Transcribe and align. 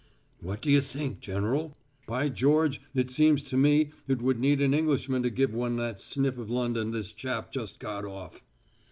"What 0.39 0.63
do 0.63 0.71
you 0.71 0.81
think, 0.81 1.19
General? 1.19 1.77
By 2.07 2.27
George, 2.29 2.81
it 2.95 3.11
seems 3.11 3.43
to 3.43 3.55
me 3.55 3.91
it 4.07 4.19
would 4.19 4.39
need 4.39 4.59
an 4.59 4.73
Englishman 4.73 5.21
to 5.21 5.29
give 5.29 5.53
one 5.53 5.75
that 5.75 6.01
sniff 6.01 6.39
of 6.39 6.49
London 6.49 6.89
this 6.89 7.11
chap 7.11 7.51
just 7.51 7.79
got 7.79 8.03
off." 8.03 8.43